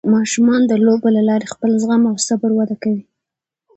[0.13, 3.03] ماشومان د لوبو له لارې خپل زغم او صبر وده کوي.